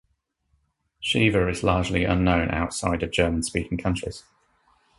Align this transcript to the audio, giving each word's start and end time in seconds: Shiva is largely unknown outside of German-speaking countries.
Shiva 0.99 1.47
is 1.47 1.61
largely 1.61 2.05
unknown 2.05 2.49
outside 2.49 3.03
of 3.03 3.11
German-speaking 3.11 3.77
countries. 3.77 4.23